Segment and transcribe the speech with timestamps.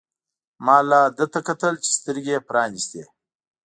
[0.65, 3.01] ما لا ده ته کتل چې سترګې يې پرانیستې.